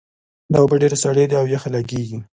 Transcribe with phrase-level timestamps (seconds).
[0.53, 2.19] دا اوبه ډېرې سړې دي او یخې لګیږي